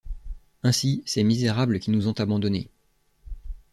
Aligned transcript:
Ainsi, 0.63 1.03
ces 1.05 1.23
misérables 1.23 1.79
qui 1.79 1.91
nous 1.91 2.07
ont 2.07 2.13
abandonnés... 2.19 2.71